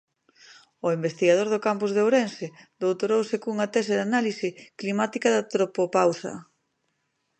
O 0.85 0.87
investigador 0.97 1.47
do 1.53 1.63
Campus 1.67 1.91
de 1.95 2.01
Ourense 2.05 2.47
doutorouse 2.81 3.35
cunha 3.43 3.67
tese 3.73 3.93
de 3.95 4.03
análise 4.07 4.47
climática 4.79 5.27
da 5.35 5.47
tropopausa. 5.51 6.33